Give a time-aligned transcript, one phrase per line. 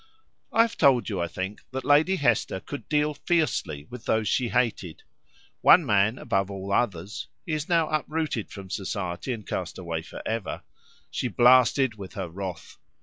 [0.51, 4.49] I have told you, I think, that Lady Hester could deal fiercely with those she
[4.49, 5.03] hated.
[5.61, 10.23] One man above all others (he is now uprooted from society, and cast away for
[10.27, 10.63] ever)
[11.11, 12.77] she blasted with her wrath.